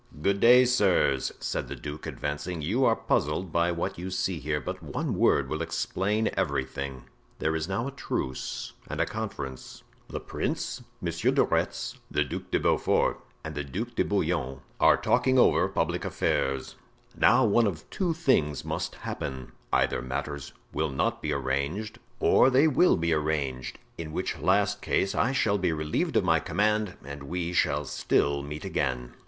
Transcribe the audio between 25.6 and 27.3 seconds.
relieved of my command and